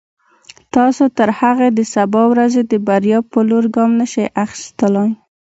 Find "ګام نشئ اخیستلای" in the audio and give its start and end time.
3.75-5.09